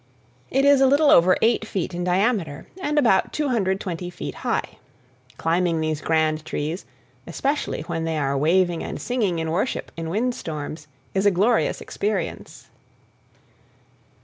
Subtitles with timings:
[0.49, 4.79] It is a little over eight feet in diameter and about 220 feet high.
[5.37, 6.85] Climbing these grand trees,
[7.27, 11.81] especially when they are waving and singing in worship in wind storms, is a glorious
[11.81, 12.71] experience.